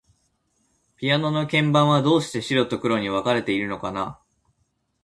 [0.95, 4.19] ピアノの鍵盤は、どうして白と黒に分かれているのかな。